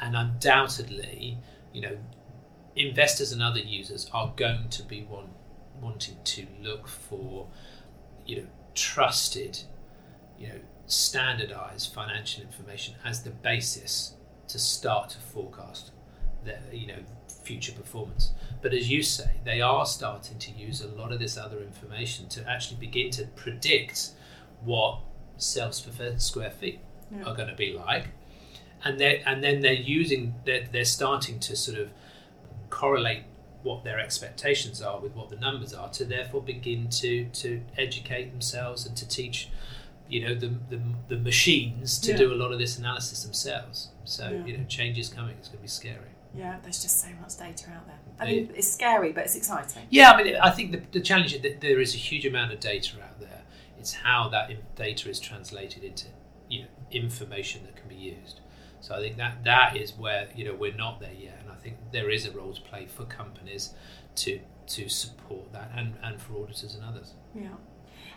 and 0.00 0.16
undoubtedly, 0.16 1.38
you 1.72 1.80
know, 1.80 1.98
investors 2.76 3.32
and 3.32 3.42
other 3.42 3.60
users 3.60 4.08
are 4.12 4.32
going 4.36 4.68
to 4.68 4.82
be 4.82 5.02
want, 5.04 5.30
wanting 5.80 6.16
to 6.24 6.46
look 6.60 6.88
for, 6.88 7.48
you 8.26 8.36
know, 8.42 8.46
trusted, 8.74 9.60
you 10.38 10.48
know, 10.48 10.60
standardized 10.86 11.92
financial 11.94 12.42
information 12.42 12.94
as 13.04 13.22
the 13.22 13.30
basis 13.30 14.14
to 14.48 14.58
start 14.58 15.10
to 15.10 15.18
forecast 15.18 15.92
their, 16.44 16.60
you 16.72 16.86
know, 16.86 16.98
future 17.44 17.72
performance. 17.72 18.32
But 18.62 18.72
as 18.74 18.90
you 18.90 19.02
say, 19.02 19.30
they 19.44 19.60
are 19.60 19.86
starting 19.86 20.38
to 20.38 20.50
use 20.52 20.80
a 20.80 20.88
lot 20.88 21.12
of 21.12 21.18
this 21.18 21.36
other 21.36 21.58
information 21.60 22.28
to 22.30 22.48
actually 22.50 22.78
begin 22.80 23.10
to 23.12 23.24
predict 23.36 24.10
what 24.64 25.00
sales 25.36 25.80
per 25.80 26.18
square 26.18 26.50
feet 26.50 26.80
Yeah. 27.10 27.24
are 27.24 27.34
going 27.36 27.48
to 27.48 27.54
be 27.66 27.72
like, 27.86 28.06
and 28.84 28.98
they 28.98 29.22
and 29.26 29.42
then 29.44 29.60
they're 29.60 29.72
using 30.00 30.34
they're, 30.46 30.66
they're 30.72 30.84
starting 31.00 31.38
to 31.40 31.54
sort 31.56 31.78
of 31.78 31.90
correlate 32.70 33.24
what 33.62 33.84
their 33.84 33.98
expectations 33.98 34.82
are 34.82 35.00
with 35.00 35.14
what 35.14 35.28
the 35.30 35.36
numbers 35.36 35.72
are 35.72 35.88
to 35.90 36.04
therefore 36.04 36.42
begin 36.42 36.88
to 36.88 37.24
to 37.42 37.60
educate 37.78 38.30
themselves 38.30 38.86
and 38.86 38.96
to 38.96 39.06
teach 39.08 39.48
you 40.08 40.20
know 40.26 40.34
the 40.34 40.48
the, 40.70 40.80
the 41.08 41.16
machines 41.16 41.98
to 41.98 42.10
Yeah. 42.10 42.16
do 42.18 42.32
a 42.32 42.38
lot 42.42 42.52
of 42.52 42.58
this 42.58 42.78
analysis 42.78 43.22
themselves 43.22 43.88
so 44.04 44.28
Yeah. 44.30 44.44
you 44.46 44.56
know 44.58 44.64
change 44.64 44.98
is 44.98 45.08
coming 45.08 45.34
it's 45.38 45.48
going 45.48 45.58
to 45.58 45.62
be 45.62 45.68
scary 45.68 46.10
yeah, 46.36 46.58
there's 46.62 46.82
just 46.82 47.00
so 47.00 47.08
much 47.20 47.36
data 47.38 47.70
out 47.70 47.86
there. 47.86 47.98
I 48.18 48.26
mean, 48.26 48.50
it's 48.54 48.72
scary, 48.72 49.12
but 49.12 49.24
it's 49.24 49.36
exciting. 49.36 49.86
Yeah, 49.90 50.12
I 50.12 50.22
mean, 50.22 50.36
I 50.36 50.50
think 50.50 50.72
the, 50.72 50.82
the 50.92 51.00
challenge 51.00 51.34
is 51.34 51.42
that 51.42 51.60
there 51.60 51.80
is 51.80 51.94
a 51.94 51.98
huge 51.98 52.26
amount 52.26 52.52
of 52.52 52.60
data 52.60 52.96
out 53.02 53.20
there. 53.20 53.42
It's 53.78 53.92
how 53.92 54.28
that 54.30 54.50
data 54.76 55.08
is 55.10 55.20
translated 55.20 55.84
into 55.84 56.06
you 56.48 56.62
know 56.62 56.68
information 56.90 57.64
that 57.64 57.76
can 57.76 57.88
be 57.88 57.94
used. 57.94 58.40
So 58.80 58.94
I 58.94 58.98
think 58.98 59.16
that 59.16 59.44
that 59.44 59.76
is 59.76 59.92
where 59.92 60.28
you 60.34 60.44
know 60.44 60.54
we're 60.54 60.74
not 60.74 61.00
there 61.00 61.12
yet, 61.12 61.38
and 61.40 61.50
I 61.50 61.56
think 61.56 61.76
there 61.92 62.10
is 62.10 62.26
a 62.26 62.32
role 62.32 62.52
to 62.52 62.60
play 62.60 62.86
for 62.86 63.04
companies 63.04 63.70
to 64.16 64.40
to 64.68 64.88
support 64.88 65.52
that, 65.52 65.70
and 65.76 65.94
and 66.02 66.20
for 66.20 66.34
auditors 66.34 66.74
and 66.74 66.84
others. 66.84 67.14
Yeah, 67.34 67.54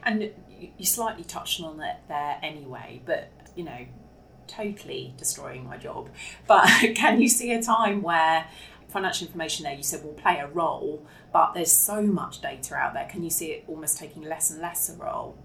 and 0.03 0.23
you 0.23 0.69
you 0.77 0.85
slightly 0.85 1.23
touched 1.23 1.61
on 1.61 1.79
it 1.81 1.97
there 2.07 2.39
anyway, 2.41 3.01
but 3.05 3.31
you 3.55 3.63
know, 3.63 3.85
totally 4.47 5.13
destroying 5.17 5.65
my 5.65 5.77
job. 5.77 6.09
But 6.47 6.67
can 6.95 7.21
you 7.21 7.29
see 7.29 7.51
a 7.51 7.61
time 7.61 8.01
where 8.01 8.47
financial 8.89 9.27
information 9.27 9.63
there 9.63 9.73
you 9.73 9.83
said 9.83 10.03
will 10.03 10.13
play 10.13 10.39
a 10.39 10.47
role, 10.47 11.05
but 11.31 11.53
there's 11.53 11.71
so 11.71 12.01
much 12.01 12.41
data 12.41 12.75
out 12.75 12.93
there? 12.93 13.07
Can 13.09 13.23
you 13.23 13.29
see 13.29 13.47
it 13.47 13.63
almost 13.67 13.97
taking 13.97 14.23
less 14.23 14.49
and 14.51 14.61
less 14.61 14.89
a 14.89 14.95
role? 14.95 15.37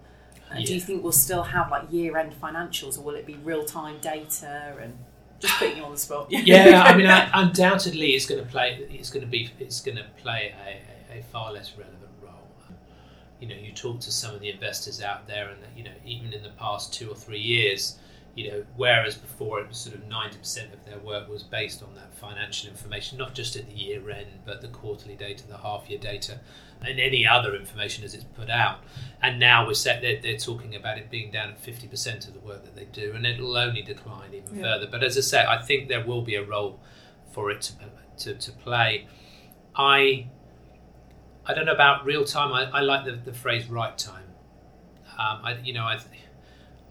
And 0.51 0.67
do 0.67 0.75
you 0.75 0.81
think 0.81 1.03
we'll 1.03 1.13
still 1.13 1.43
have 1.43 1.71
like 1.71 1.91
year-end 1.91 2.35
financials, 2.41 2.99
or 2.99 3.03
will 3.03 3.15
it 3.15 3.27
be 3.27 3.37
real-time 3.37 3.99
data 4.01 4.77
and 4.81 4.99
just 5.41 5.55
putting 5.59 5.79
you 5.79 5.85
on 5.85 5.93
the 5.93 5.99
spot? 5.99 6.27
yeah, 6.31 6.83
I 6.87 6.97
mean, 6.97 7.07
I, 7.07 7.29
undoubtedly, 7.33 8.11
it's 8.11 8.27
going 8.27 8.43
to 8.43 8.49
play. 8.49 8.87
It's 8.91 9.11
going 9.11 9.25
to 9.25 9.31
be. 9.31 9.51
It's 9.59 9.81
going 9.81 9.97
to 9.97 10.07
play 10.19 10.55
a, 10.67 11.17
a, 11.17 11.21
a 11.21 11.23
far 11.23 11.53
less 11.53 11.73
relevant 11.77 12.13
role. 12.23 12.49
You 13.41 13.49
know, 13.49 13.55
you 13.55 13.73
talk 13.73 14.01
to 14.01 14.13
some 14.13 14.35
of 14.35 14.41
the 14.41 14.51
investors 14.51 15.03
out 15.03 15.27
there, 15.27 15.49
and 15.49 15.59
you 15.77 15.85
know, 15.85 15.95
even 16.05 16.33
in 16.33 16.43
the 16.43 16.51
past 16.51 16.93
two 16.93 17.11
or 17.11 17.17
three 17.17 17.41
years, 17.41 17.99
you 18.35 18.51
know, 18.51 18.65
whereas 18.77 19.15
before 19.15 19.61
it 19.61 19.69
was 19.69 19.77
sort 19.77 19.95
of 19.97 20.07
ninety 20.09 20.39
percent 20.39 20.73
of 20.73 20.85
their 20.87 20.99
work 20.99 21.29
was 21.29 21.43
based 21.43 21.83
on 21.83 21.95
that 21.97 22.15
financial 22.15 22.71
information, 22.71 23.19
not 23.19 23.35
just 23.35 23.57
at 23.57 23.67
the 23.67 23.75
year 23.75 24.09
end, 24.11 24.29
but 24.47 24.61
the 24.63 24.69
quarterly 24.69 25.15
data, 25.17 25.47
the 25.47 25.59
half 25.59 25.89
year 25.91 25.99
data, 25.99 26.41
and 26.81 26.99
any 26.99 27.27
other 27.27 27.55
information 27.55 28.05
as 28.05 28.15
it's 28.15 28.25
put 28.25 28.49
out. 28.49 28.79
And 29.23 29.39
now 29.39 29.67
we're 29.67 29.75
set. 29.75 30.01
They're, 30.01 30.21
they're 30.21 30.39
talking 30.39 30.75
about 30.75 30.97
it 30.99 31.11
being 31.11 31.31
down 31.31 31.51
at 31.51 31.59
fifty 31.61 31.87
percent 31.89 32.27
of 32.27 32.33
the 32.33 32.41
work 32.41 32.65
that 32.65 32.75
they 32.75 32.87
do, 32.87 33.13
and 33.15 33.27
it'll 33.27 33.57
only 33.57 33.83
decline 33.83 34.33
even 34.33 34.57
Yeah. 34.57 34.63
further. 34.63 34.87
But 34.91 35.05
as 35.05 35.19
I 35.19 35.21
say, 35.21 35.45
I 35.45 35.61
think 35.61 35.89
there 35.89 36.05
will 36.05 36.23
be 36.23 36.37
a 36.37 36.43
role 36.45 36.81
for 37.33 37.51
it 37.51 37.61
to 37.63 37.73
to, 38.25 38.35
to 38.35 38.53
play. 38.53 39.07
I 39.77 40.27
I 41.45 41.55
don't 41.55 41.67
know 41.67 41.73
about 41.75 42.05
real 42.07 42.25
time. 42.25 42.53
I, 42.53 42.79
I 42.79 42.81
like 42.81 43.05
the, 43.05 43.13
the 43.13 43.33
phrase 43.33 43.69
right 43.69 43.97
time. 43.99 44.25
Um, 45.19 45.41
I 45.45 45.59
you 45.63 45.75
know 45.75 45.85
I. 45.85 45.99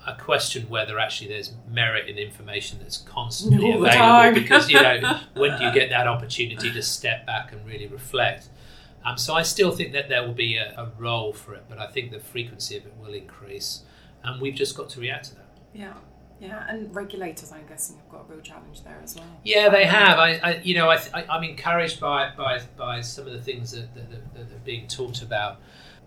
I 0.06 0.14
question 0.14 0.68
whether 0.70 0.98
actually 0.98 1.30
there's 1.30 1.54
merit 1.70 2.10
in 2.10 2.18
information 2.18 2.80
that's 2.82 2.98
constantly 2.98 3.72
All 3.72 3.86
available 3.86 4.40
because 4.40 4.70
you 4.70 4.82
know 4.82 5.20
when 5.36 5.58
do 5.60 5.66
you 5.66 5.74
get 5.74 5.90
that 5.90 6.08
opportunity 6.08 6.72
to 6.72 6.82
step 6.82 7.26
back 7.26 7.52
and 7.52 7.66
really 7.66 7.88
reflect? 7.88 8.50
Um, 9.06 9.18
so 9.18 9.34
I 9.34 9.42
still 9.42 9.72
think 9.72 9.94
that 9.94 10.10
there 10.10 10.24
will 10.24 10.34
be 10.34 10.58
a, 10.58 10.74
a 10.78 10.92
role 10.98 11.34
for 11.34 11.56
it, 11.56 11.66
but 11.68 11.80
I 11.80 11.88
think 11.88 12.12
the 12.12 12.20
frequency 12.20 12.78
of 12.78 12.86
it 12.86 12.94
will 13.00 13.14
increase, 13.14 13.82
and 14.24 14.42
we've 14.42 14.56
just 14.56 14.78
got 14.78 14.90
to 14.92 15.00
react 15.00 15.26
to 15.26 15.36
that. 15.36 15.46
Yeah, 15.74 15.94
yeah, 16.42 16.66
and 16.68 16.94
regulators, 16.96 17.52
I'm 17.52 17.68
guessing, 17.68 17.98
have 17.98 18.10
got 18.10 18.26
a 18.28 18.34
real 18.34 18.42
challenge 18.42 18.84
there 18.84 19.00
as 19.04 19.16
well. 19.16 19.26
Yeah, 19.44 19.70
they 19.70 19.86
have. 19.86 20.18
I, 20.18 20.40
I 20.44 20.62
you 20.64 20.74
know, 20.74 20.90
I, 20.90 21.00
I, 21.14 21.26
I'm 21.30 21.44
encouraged 21.44 22.00
by, 22.00 22.32
by, 22.36 22.62
by 22.76 23.02
some 23.02 23.28
of 23.28 23.34
the 23.34 23.42
things 23.42 23.72
that, 23.74 23.94
that, 23.94 24.10
that, 24.10 24.34
that 24.34 24.56
are 24.56 24.60
being 24.66 24.88
talked 24.88 25.22
about. 25.22 25.60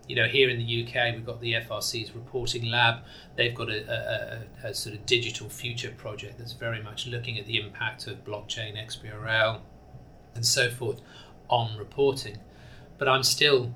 You 0.07 0.15
know, 0.15 0.27
here 0.27 0.49
in 0.49 0.59
the 0.59 0.83
UK, 0.83 1.15
we've 1.15 1.25
got 1.25 1.41
the 1.41 1.53
FRC's 1.53 2.15
reporting 2.15 2.65
lab. 2.65 2.99
They've 3.35 3.55
got 3.55 3.69
a, 3.69 4.45
a, 4.63 4.67
a, 4.69 4.73
sort 4.73 4.95
of 4.95 5.05
digital 5.05 5.49
future 5.49 5.91
project 5.97 6.37
that's 6.37 6.53
very 6.53 6.81
much 6.81 7.07
looking 7.07 7.39
at 7.39 7.45
the 7.45 7.59
impact 7.59 8.05
of 8.07 8.23
blockchain, 8.23 8.77
XBRL, 8.77 9.61
and 10.35 10.45
so 10.45 10.69
forth 10.69 11.01
on 11.49 11.77
reporting. 11.77 12.37
But 12.97 13.07
I'm 13.07 13.23
still 13.23 13.73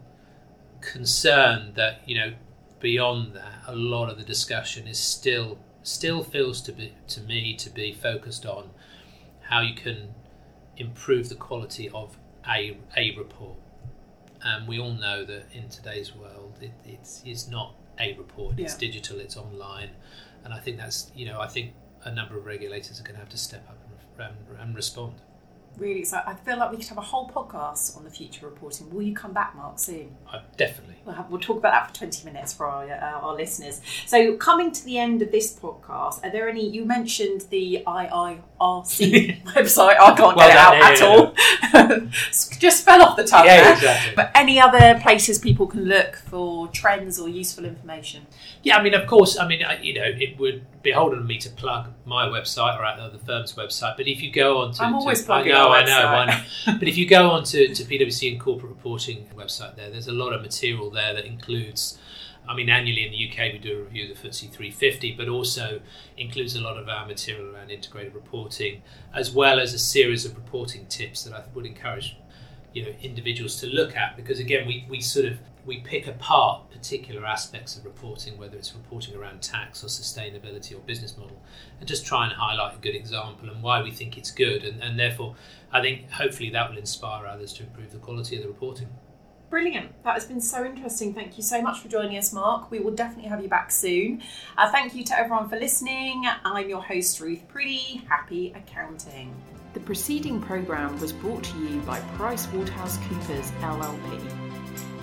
concerned 0.81 1.75
that 1.75 2.01
you 2.07 2.15
know, 2.15 2.33
beyond 2.79 3.33
that, 3.33 3.63
a 3.67 3.75
lot 3.75 4.09
of 4.09 4.17
the 4.17 4.23
discussion 4.23 4.87
is 4.87 4.99
still 4.99 5.57
still 5.81 6.23
feels 6.23 6.61
to 6.61 6.71
be 6.71 6.93
to 7.07 7.21
me 7.21 7.55
to 7.55 7.69
be 7.69 7.91
focused 7.93 8.45
on 8.45 8.69
how 9.49 9.61
you 9.61 9.73
can 9.73 10.13
improve 10.77 11.29
the 11.29 11.35
quality 11.35 11.89
of 11.89 12.17
a, 12.47 12.77
a 12.95 13.15
report. 13.15 13.57
And 14.43 14.67
we 14.67 14.79
all 14.79 14.93
know 14.93 15.25
that 15.25 15.45
in 15.53 15.69
today's 15.69 16.15
world, 16.15 16.57
it, 16.61 16.71
it's, 16.85 17.21
it's 17.25 17.47
not 17.47 17.75
a 17.99 18.13
report, 18.13 18.57
it's 18.59 18.73
Yeah. 18.73 18.79
digital, 18.79 19.19
it's 19.19 19.35
online. 19.35 19.89
And 20.45 20.53
I 20.53 20.59
think 20.59 20.77
that's, 20.77 21.11
you 21.15 21.25
know, 21.25 21.41
I 21.41 21.47
think 21.47 21.73
a 22.03 22.11
number 22.11 22.37
of 22.37 22.45
regulators 22.45 22.99
are 22.99 23.03
going 23.03 23.15
to 23.15 23.19
have 23.19 23.29
to 23.29 23.37
step 23.37 23.67
up 23.69 23.77
and, 24.17 24.27
and, 24.49 24.59
and 24.61 24.75
respond. 24.75 25.15
Really 25.79 25.99
excited. 26.01 26.27
I 26.29 26.35
feel 26.35 26.57
like 26.57 26.71
we 26.71 26.77
could 26.77 26.87
have 26.87 26.97
a 26.97 27.01
whole 27.01 27.29
podcast 27.29 27.95
on 27.97 28.03
the 28.03 28.09
future 28.09 28.45
reporting. 28.45 28.89
Will 28.93 29.01
you 29.01 29.15
come 29.15 29.31
back, 29.33 29.55
Mark, 29.55 29.79
soon? 29.79 30.15
I, 30.31 30.41
definitely. 30.57 30.95
We'll, 31.05 31.15
have, 31.15 31.29
we'll 31.31 31.39
talk 31.39 31.57
about 31.57 31.71
that 31.71 31.87
for 31.89 31.95
20 31.95 32.25
minutes 32.25 32.53
for 32.53 32.65
our, 32.65 32.83
uh, 32.85 33.19
our 33.21 33.33
listeners. 33.35 33.79
So, 34.05 34.35
coming 34.35 34.71
to 34.73 34.83
the 34.85 34.97
end 34.97 35.21
of 35.21 35.31
this 35.31 35.53
podcast, 35.57 36.23
are 36.25 36.29
there 36.31 36.49
any? 36.49 36.67
You 36.69 36.83
mentioned 36.85 37.41
the 37.49 37.83
IIRC 37.87 39.43
website. 39.45 39.95
I 39.99 40.13
can't 40.15 40.35
Well 40.35 40.47
get 40.47 40.49
it 40.51 40.57
out 40.57 40.75
yeah, 40.77 40.89
at 40.89 41.93
all. 41.93 42.07
Just 42.59 42.83
fell 42.83 43.01
off 43.01 43.15
the 43.15 43.23
tongue 43.23 43.45
Yeah, 43.45 43.63
there. 43.63 43.73
exactly. 43.73 44.15
But 44.15 44.31
any 44.35 44.59
other 44.59 44.99
places 45.01 45.39
people 45.39 45.65
can 45.67 45.85
look 45.85 46.15
for 46.17 46.67
trends 46.67 47.19
or 47.19 47.29
useful 47.29 47.65
information? 47.65 48.27
Yeah, 48.63 48.77
I 48.77 48.83
mean, 48.83 48.93
of 48.93 49.07
course, 49.07 49.37
I 49.37 49.47
mean, 49.47 49.61
you 49.81 49.93
know, 49.93 50.03
it 50.05 50.37
would 50.37 50.65
beholden 50.81 51.19
on 51.19 51.27
me 51.27 51.37
to 51.37 51.49
plug 51.49 51.89
my 52.05 52.25
website 52.25 52.77
or 52.79 52.85
uh, 52.85 53.09
the 53.09 53.17
firm's 53.19 53.53
website. 53.53 53.95
But 53.97 54.07
if 54.07 54.21
you 54.21 54.31
go 54.31 54.59
on 54.59 54.73
to, 54.73 54.83
I'm 54.83 54.93
to- 54.93 54.97
always 54.99 55.23
I 55.23 55.25
plugging 55.25 55.53
know, 55.53 55.68
our 55.69 55.77
I 55.77 55.85
know. 55.85 56.07
I 56.07 56.25
know. 56.25 56.77
but 56.79 56.87
if 56.87 56.97
you 56.97 57.07
go 57.07 57.29
on 57.31 57.43
to, 57.45 57.73
to 57.73 57.83
PwC 57.83 58.31
and 58.31 58.39
corporate 58.39 58.71
reporting 58.71 59.27
website, 59.35 59.75
there, 59.75 59.89
there's 59.89 60.07
a 60.07 60.13
lot 60.13 60.33
of 60.33 60.41
material 60.41 60.89
there 60.89 61.13
that 61.13 61.25
includes. 61.25 61.97
I 62.47 62.55
mean, 62.55 62.67
annually 62.67 63.05
in 63.05 63.11
the 63.11 63.29
UK, 63.29 63.53
we 63.53 63.59
do 63.59 63.77
a 63.77 63.83
review 63.83 64.09
of 64.09 64.19
the 64.19 64.27
FTSE 64.27 64.49
350, 64.49 65.13
but 65.13 65.29
also 65.29 65.81
includes 66.17 66.55
a 66.55 66.61
lot 66.61 66.77
of 66.77 66.89
our 66.89 67.05
material 67.05 67.53
around 67.53 67.69
integrated 67.69 68.15
reporting, 68.15 68.81
as 69.13 69.31
well 69.31 69.59
as 69.59 69.75
a 69.75 69.77
series 69.77 70.25
of 70.25 70.35
reporting 70.35 70.87
tips 70.87 71.23
that 71.25 71.33
I 71.33 71.43
would 71.53 71.67
encourage 71.67 72.17
you 72.73 72.83
know 72.83 72.91
individuals 73.01 73.59
to 73.59 73.67
look 73.67 73.95
at 73.95 74.15
because 74.15 74.39
again 74.39 74.67
we, 74.67 74.85
we 74.89 75.01
sort 75.01 75.25
of 75.25 75.39
we 75.65 75.79
pick 75.81 76.07
apart 76.07 76.69
particular 76.71 77.25
aspects 77.25 77.75
of 77.75 77.85
reporting 77.85 78.37
whether 78.37 78.57
it's 78.57 78.73
reporting 78.73 79.15
around 79.15 79.41
tax 79.41 79.83
or 79.83 79.87
sustainability 79.87 80.75
or 80.75 80.79
business 80.79 81.17
model 81.17 81.41
and 81.79 81.87
just 81.87 82.05
try 82.05 82.25
and 82.25 82.33
highlight 82.33 82.75
a 82.75 82.79
good 82.79 82.95
example 82.95 83.49
and 83.49 83.61
why 83.61 83.81
we 83.81 83.91
think 83.91 84.17
it's 84.17 84.31
good 84.31 84.63
and, 84.63 84.81
and 84.81 84.97
therefore 84.97 85.35
I 85.71 85.81
think 85.81 86.09
hopefully 86.11 86.49
that 86.51 86.69
will 86.69 86.77
inspire 86.77 87.25
others 87.25 87.53
to 87.53 87.63
improve 87.63 87.91
the 87.91 87.99
quality 87.99 88.37
of 88.37 88.43
the 88.43 88.47
reporting. 88.47 88.87
Brilliant. 89.49 90.03
That 90.03 90.13
has 90.13 90.25
been 90.25 90.41
so 90.41 90.63
interesting. 90.63 91.13
Thank 91.13 91.37
you 91.37 91.43
so 91.43 91.59
much 91.59 91.79
for 91.79 91.87
joining 91.87 92.17
us, 92.17 92.31
Mark. 92.31 92.69
We 92.69 92.79
will 92.79 92.93
definitely 92.93 93.29
have 93.29 93.41
you 93.41 93.49
back 93.49 93.71
soon. 93.71 94.21
Uh, 94.55 94.71
thank 94.71 94.93
you 94.93 95.03
to 95.05 95.17
everyone 95.17 95.49
for 95.49 95.57
listening. 95.57 96.23
I'm 96.45 96.69
your 96.69 96.83
host, 96.83 97.19
Ruth 97.19 97.41
Preedy. 97.51 98.05
Happy 98.07 98.53
accounting. 98.55 99.33
The 99.73 99.79
preceding 99.79 100.39
programme 100.39 100.99
was 100.99 101.11
brought 101.11 101.43
to 101.45 101.57
you 101.59 101.81
by 101.81 101.99
PricewaterhouseCoopers 102.17 103.51
LLP. 103.61 104.48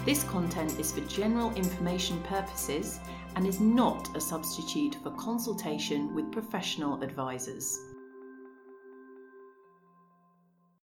This 0.06 0.22
content 0.22 0.78
is 0.78 0.92
for 0.92 1.00
general 1.00 1.52
information 1.56 2.22
purposes 2.22 3.00
and 3.34 3.44
is 3.44 3.58
not 3.58 4.16
a 4.16 4.20
substitute 4.20 4.94
for 5.02 5.10
consultation 5.10 6.14
with 6.14 6.30
professional 6.30 7.02
advisors. 7.02 7.85